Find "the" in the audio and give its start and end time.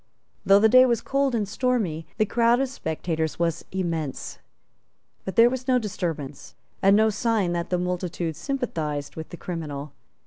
0.57-0.67, 2.17-2.25, 7.69-7.77, 9.29-9.37